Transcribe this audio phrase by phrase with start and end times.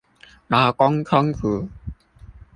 [0.49, 1.69] 勞工充足